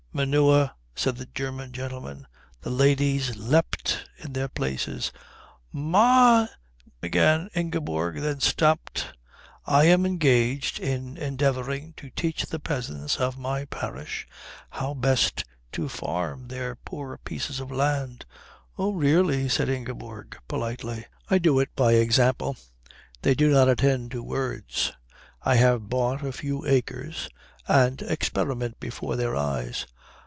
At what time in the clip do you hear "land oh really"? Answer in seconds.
17.71-19.47